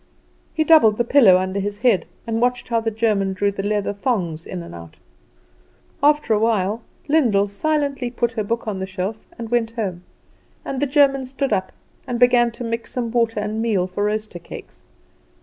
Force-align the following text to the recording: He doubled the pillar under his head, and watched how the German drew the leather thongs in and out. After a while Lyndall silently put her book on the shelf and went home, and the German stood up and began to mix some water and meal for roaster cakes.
He 0.55 0.63
doubled 0.63 0.97
the 0.97 1.03
pillar 1.03 1.37
under 1.37 1.59
his 1.59 1.77
head, 1.77 2.07
and 2.25 2.41
watched 2.41 2.69
how 2.69 2.79
the 2.79 2.89
German 2.89 3.33
drew 3.33 3.51
the 3.51 3.61
leather 3.61 3.93
thongs 3.93 4.47
in 4.47 4.63
and 4.63 4.73
out. 4.73 4.97
After 6.01 6.33
a 6.33 6.39
while 6.39 6.81
Lyndall 7.07 7.47
silently 7.47 8.09
put 8.09 8.31
her 8.31 8.43
book 8.43 8.67
on 8.67 8.79
the 8.79 8.87
shelf 8.87 9.19
and 9.37 9.49
went 9.49 9.69
home, 9.75 10.03
and 10.65 10.81
the 10.81 10.87
German 10.87 11.27
stood 11.27 11.53
up 11.53 11.71
and 12.07 12.19
began 12.19 12.49
to 12.53 12.63
mix 12.63 12.91
some 12.93 13.11
water 13.11 13.39
and 13.41 13.61
meal 13.61 13.85
for 13.85 14.05
roaster 14.05 14.39
cakes. 14.39 14.81